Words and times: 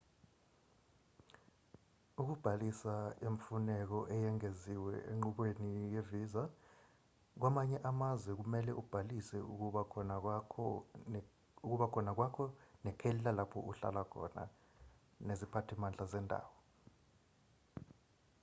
ukubhalisa 2.21 2.93
imfuneko 3.27 3.99
eyengeziwe 4.15 4.93
enqubweni 5.11 5.69
ye-visa 5.93 6.43
kwamanye 7.39 7.77
amazwe 7.89 8.31
kumelwe 8.39 8.73
ubhalise 8.81 9.37
ukuba 11.71 11.85
khona 11.91 12.13
kwakho 12.17 12.41
nekheli 12.85 13.19
lalapho 13.25 13.57
uhlala 13.69 14.01
khona 14.11 14.43
neziphathimandla 15.27 16.03
zendawo 16.11 16.53